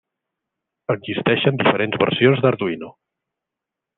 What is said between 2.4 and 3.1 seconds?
d'Arduino.